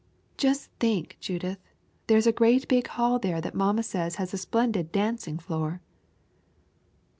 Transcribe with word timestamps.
"Just 0.35 0.71
think, 0.79 1.15
Judith; 1.19 1.59
there 2.07 2.17
is 2.17 2.25
a 2.25 2.31
great 2.31 2.67
big 2.67 2.87
hall 2.87 3.19
there 3.19 3.39
that 3.39 3.53
mamma 3.53 3.83
says 3.83 4.15
has 4.15 4.33
a 4.33 4.37
splendid 4.39 4.91
dancing 4.91 5.37
floor!" 5.37 5.79